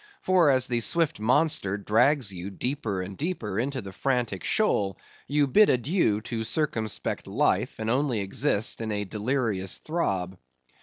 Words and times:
For 0.23 0.49
as 0.49 0.65
the 0.65 0.79
swift 0.79 1.19
monster 1.19 1.77
drags 1.77 2.33
you 2.33 2.49
deeper 2.49 3.03
and 3.03 3.15
deeper 3.15 3.59
into 3.59 3.83
the 3.83 3.93
frantic 3.93 4.43
shoal, 4.43 4.97
you 5.27 5.45
bid 5.45 5.69
adieu 5.69 6.21
to 6.21 6.43
circumspect 6.43 7.27
life 7.27 7.75
and 7.77 7.87
only 7.87 8.19
exist 8.19 8.81
in 8.81 8.91
a 8.91 9.05
delirious 9.05 9.77
throb. 9.77 10.39